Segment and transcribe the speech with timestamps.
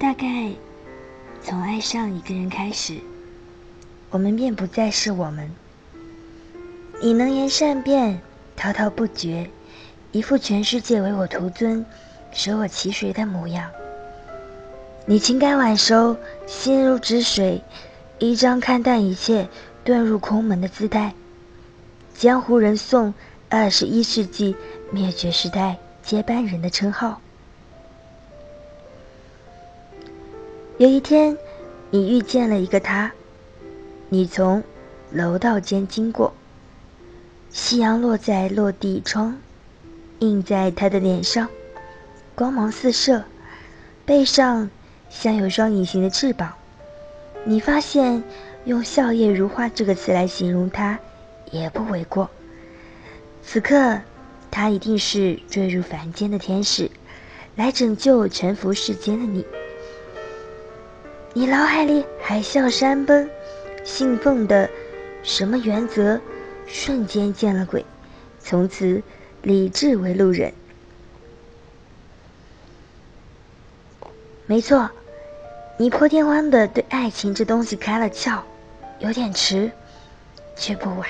[0.00, 0.50] 大概
[1.42, 2.98] 从爱上一个人开始，
[4.08, 5.50] 我们便不再是我们。
[7.02, 8.18] 你能言善辩，
[8.56, 9.50] 滔滔不绝，
[10.10, 11.84] 一副全世界唯我独尊、
[12.32, 13.70] 舍我其谁的模样。
[15.04, 17.62] 你情感晚收，心如止水，
[18.18, 19.46] 一张看淡一切、
[19.84, 21.12] 遁入空门的姿态。
[22.14, 23.12] 江湖人送
[23.50, 24.56] 二十一世纪
[24.90, 27.20] 灭绝时代接班人的称号。
[30.80, 31.36] 有一天，
[31.90, 33.12] 你遇见了一个他，
[34.08, 34.64] 你从
[35.12, 36.32] 楼道间经过。
[37.50, 39.36] 夕阳落在落地窗，
[40.20, 41.50] 映在他的脸上，
[42.34, 43.24] 光芒四射，
[44.06, 44.70] 背上
[45.10, 46.54] 像有双隐形的翅膀。
[47.44, 48.24] 你发现
[48.64, 50.98] 用“笑靥如花”这个词来形容他，
[51.50, 52.30] 也不为过。
[53.42, 54.00] 此刻，
[54.50, 56.90] 他一定是坠入凡间的天使，
[57.54, 59.44] 来拯救沉浮世间的你。
[61.32, 63.30] 你脑海里海啸山崩，
[63.84, 64.68] 信奉的
[65.22, 66.20] 什么原则？
[66.66, 67.84] 瞬间见了鬼，
[68.40, 69.02] 从此
[69.42, 70.52] 理智为路人。
[74.46, 74.90] 没错，
[75.78, 78.40] 你破天荒的对爱情这东西开了窍，
[78.98, 79.70] 有点迟，
[80.56, 81.08] 却不晚。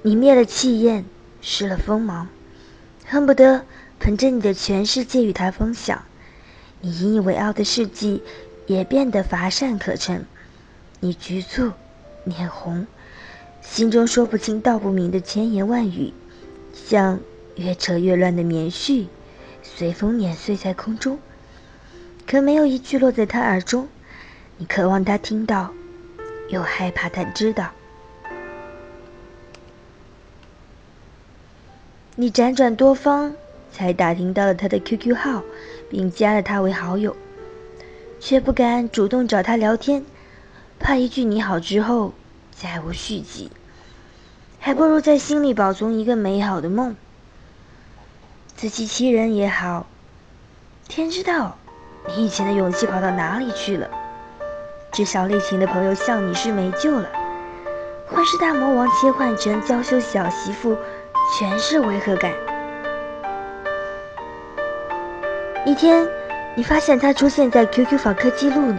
[0.00, 1.04] 你灭了气焰，
[1.42, 2.28] 失了锋芒，
[3.06, 3.64] 恨不得
[3.98, 6.02] 捧着你的全世界与他分享。
[6.84, 8.22] 你引以为傲的事迹，
[8.66, 10.26] 也变得乏善可陈。
[11.00, 11.72] 你局促。
[12.24, 12.86] 脸红，
[13.62, 16.12] 心中说不清道不明的千言万语，
[16.74, 17.20] 像
[17.56, 19.06] 越扯越乱的棉絮，
[19.62, 21.18] 随风碾碎在空中。
[22.26, 23.88] 可没有一句落在他耳中。
[24.58, 25.72] 你渴望他听到，
[26.48, 27.70] 又害怕他知道。
[32.16, 33.34] 你辗转多方，
[33.72, 35.42] 才打听到了他的 QQ 号，
[35.94, 37.14] 并加了他为好友，
[38.18, 40.04] 却不敢主动找他聊天。
[40.80, 42.12] 怕一句你好之后
[42.50, 43.48] 再无续集，
[44.58, 46.96] 还不如在心里保存一个美好的梦。
[48.56, 49.86] 自欺欺人也好，
[50.88, 51.56] 天知道
[52.08, 53.88] 你以前的勇气跑到哪里去了。
[54.90, 57.08] 至少类型的朋友像你是没救了。
[58.08, 60.76] 混世大魔王切换成娇羞小媳妇，
[61.38, 62.32] 全是违和感。
[65.66, 66.06] 一天，
[66.54, 68.76] 你发现他出现在 QQ 访客记录里。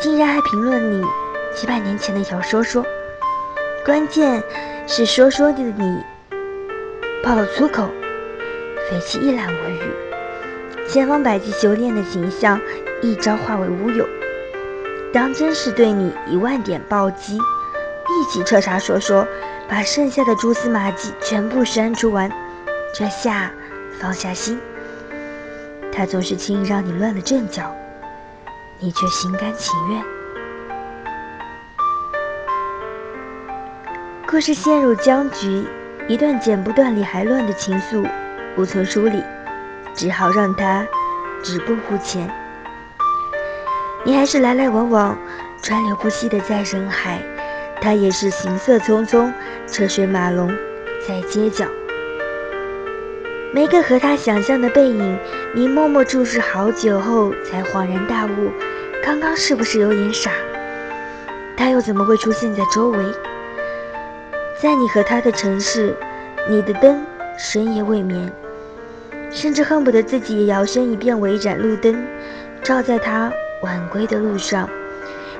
[0.00, 1.04] 竟然还评论你
[1.54, 2.84] 几百年前的一条说说，
[3.84, 4.42] 关键
[4.86, 6.02] 是说说的你
[7.22, 7.88] 爆了粗口，
[8.90, 12.60] 匪气一览无余，千方百计修炼的形象
[13.02, 14.06] 一朝化为乌有，
[15.12, 19.26] 当真是对你一万点暴击，立即彻查说说，
[19.68, 22.30] 把剩下的蛛丝马迹全部删除完，
[22.92, 23.52] 这下
[24.00, 24.60] 放下心，
[25.96, 27.74] 他总是轻易让你乱了阵脚。
[28.80, 30.04] 你却心甘情愿。
[34.26, 35.64] 故事陷入僵局，
[36.08, 38.04] 一段剪不断理还乱的情愫
[38.56, 39.22] 无从梳理，
[39.94, 40.84] 只好让它
[41.42, 42.28] 止步不前。
[44.04, 45.16] 你还是来来往往，
[45.62, 47.22] 川流不息的在人海，
[47.80, 49.32] 他也是行色匆匆，
[49.68, 50.52] 车水马龙
[51.06, 51.64] 在街角。
[53.54, 55.16] 没个和他想象的背影，
[55.54, 58.50] 你默默注视好久后，才恍然大悟：
[59.00, 60.32] 刚刚是不是有点傻？
[61.56, 62.98] 他又怎么会出现在周围？
[64.60, 65.94] 在你和他的城市，
[66.50, 67.00] 你的灯
[67.38, 68.28] 深夜未眠，
[69.30, 72.04] 甚至恨不得自己摇身一变为一盏路灯，
[72.60, 73.32] 照在他
[73.62, 74.68] 晚归的路上。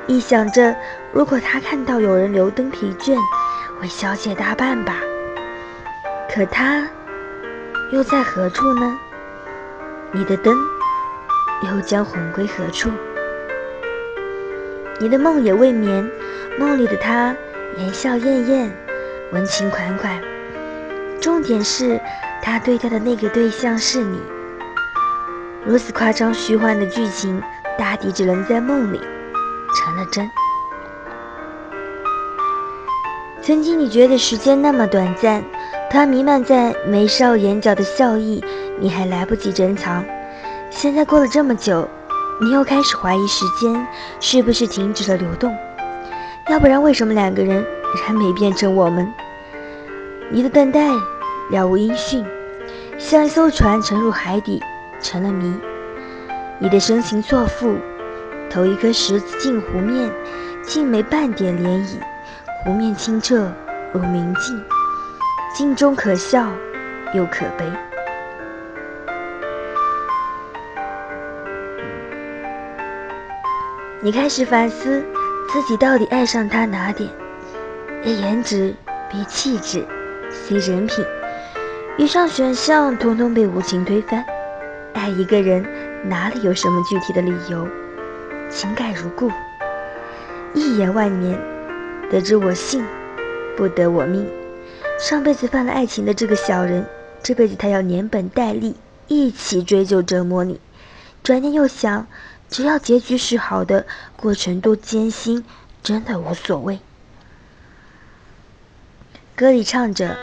[0.07, 0.73] 一想着，
[1.13, 3.19] 如果他看到有人留灯疲倦，
[3.81, 5.01] 会小姐大半吧。
[6.33, 6.87] 可他。
[7.91, 8.99] 又在何处呢？
[10.11, 10.56] 你的灯
[11.62, 12.91] 又将魂归何处？
[14.99, 16.11] 你的梦也未眠，
[16.59, 17.37] 梦里的他
[17.77, 18.77] 言笑晏晏，
[19.33, 20.21] 温情款款。
[21.21, 22.00] 重点是
[22.43, 24.21] 他对待的那个对象是你。
[25.65, 27.42] 如此夸张虚幻的剧情，
[27.78, 29.01] 大抵只能在梦里
[29.77, 30.31] 成了真。
[33.42, 35.45] 曾经你觉得时间那么短暂。
[35.91, 38.42] 他弥漫在眉梢眼角的笑意，
[38.81, 40.04] 你还来不及珍藏。
[40.71, 41.89] 现在过了这么久，
[42.41, 43.86] 你又开始怀疑时间
[44.19, 45.57] 是不是停止了流动？
[46.51, 47.65] 要不然，为什么两个人
[48.07, 49.09] 仍没变成我们？
[50.31, 50.91] 你的等待
[51.51, 52.27] 了无音讯，
[52.98, 54.60] 像一艘船沉入海底，
[55.01, 55.54] 成了谜。
[56.59, 57.77] 你的深情错付，
[58.51, 60.10] 投一颗石子进湖面，
[60.65, 61.98] 竟没半点涟漪。
[62.65, 63.53] 湖面清澈
[63.92, 64.73] 如明镜。
[65.54, 66.48] 镜中可笑
[67.15, 67.65] 又可悲。
[74.01, 75.01] 你开始反思
[75.48, 77.09] 自己到底爱上他哪点
[78.03, 78.74] ？a 颜值
[79.09, 79.86] ，b 气质
[80.28, 81.04] ，c 人品。
[81.97, 84.24] 以上选项通通被无情推翻。
[84.92, 85.65] 爱一个人
[86.03, 87.68] 哪里有什么具体的理由？
[88.48, 89.30] 情感如故，
[90.53, 91.39] 一眼万年，
[92.10, 92.84] 得之我幸，
[93.57, 94.28] 不得我命。
[94.99, 96.87] 上辈子犯了爱情的这个小人，
[97.23, 98.77] 这辈子他要连本带利
[99.09, 100.61] 一起追究折磨你。
[101.23, 102.07] 转念又想，
[102.49, 103.87] 只要结局是好的，
[104.17, 105.45] 过程多艰辛，
[105.83, 106.79] 真的无所谓。
[109.35, 110.17] 歌里唱着：“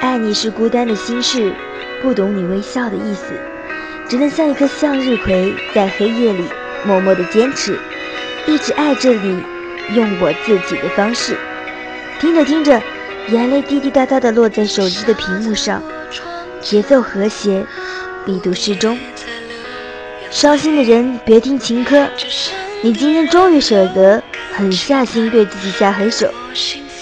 [0.00, 1.54] 爱你是孤单的心事，
[2.02, 3.32] 不懂你微笑的意思，
[4.08, 6.44] 只能像一颗向日葵，在黑夜里。”
[6.86, 7.76] 默默的坚持，
[8.46, 9.42] 一直爱着你，
[9.96, 11.36] 用我自己的方式。
[12.20, 12.80] 听着听着，
[13.30, 15.82] 眼泪滴滴答答的落在手机的屏幕上，
[16.62, 17.62] 节奏和谐，
[18.24, 18.98] 力度适中。
[20.30, 22.08] 伤心的人别听情歌，
[22.80, 24.22] 你今天终于舍得
[24.52, 26.32] 狠下心对自己下狠手，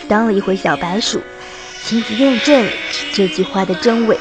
[0.08, 1.23] 当了一回小白鼠，
[1.84, 2.67] 亲自验证
[3.12, 4.19] 这句话的真伪。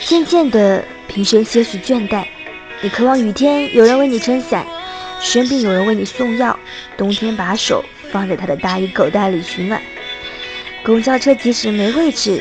[0.00, 2.24] 渐渐的，平生些许倦怠。
[2.80, 4.66] 你渴望雨天有人为你撑伞，
[5.20, 6.58] 生病有人为你送药，
[6.96, 9.82] 冬天把手放在他的大衣口袋里取暖。
[10.84, 12.40] 公交车即使没位置，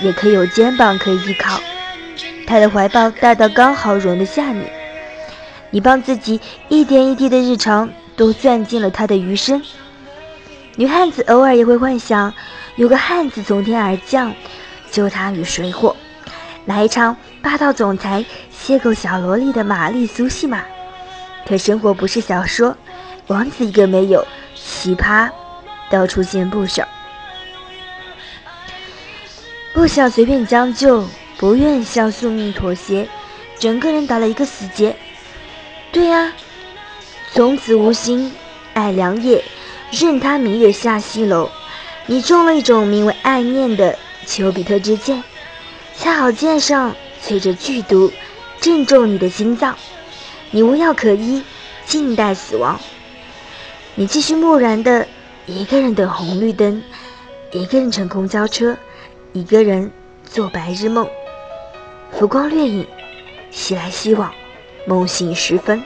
[0.00, 1.60] 也可以有肩膀可以依靠。
[2.46, 4.62] 他的怀抱大到刚好容得下你。
[5.70, 9.62] 你帮自己一点一滴的日常都攥进了他的余生。
[10.76, 12.32] 女汉子偶尔也会幻想，
[12.76, 14.32] 有个汉子从天而降，
[14.90, 15.94] 救她于水火。
[16.64, 18.24] 来一场霸道总裁
[18.64, 20.62] 邂逅小萝莉的玛丽苏戏码，
[21.46, 22.76] 可生活不是小说，
[23.26, 24.26] 王子一个没有，
[24.68, 25.30] 奇葩
[25.90, 26.86] 到出现不少。
[29.72, 33.08] 不想随便将就，不愿向宿命妥协，
[33.58, 34.94] 整个人打了一个死结。
[35.90, 36.32] 对呀，
[37.32, 38.32] 从此无心
[38.74, 39.42] 爱良夜，
[39.90, 41.50] 任他明月下西楼。
[42.06, 45.22] 你中了一种名为爱念的丘比特之箭。
[45.96, 46.94] 恰好剑上
[47.24, 48.12] 淬着剧毒，
[48.60, 49.76] 正中你的心脏，
[50.50, 51.42] 你无药可医，
[51.86, 52.78] 静待死亡。
[53.98, 55.04] 你继续漠然的
[55.46, 56.80] 一个人等红绿灯，
[57.50, 58.76] 一个人乘公交车，
[59.32, 59.90] 一个人
[60.24, 61.04] 做白日梦。
[62.12, 62.86] 浮光掠影，
[63.50, 64.32] 袭来袭往，
[64.86, 65.82] 梦醒时分，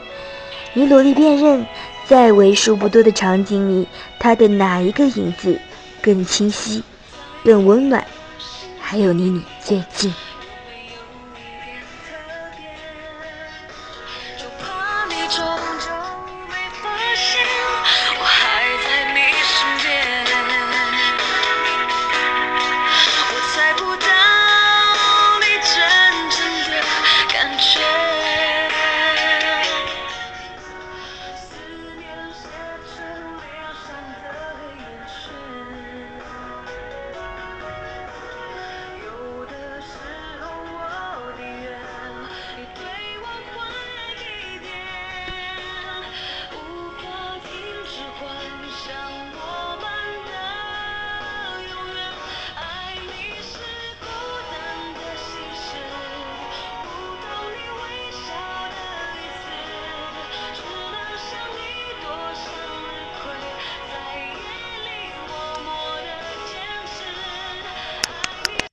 [0.75, 1.67] 你努力辨认，
[2.07, 3.89] 在为数不多的场景里，
[4.19, 5.59] 他的哪一个影子
[6.03, 6.83] 更清晰，
[7.43, 8.07] 更温暖？
[8.79, 10.13] 还有离你最近。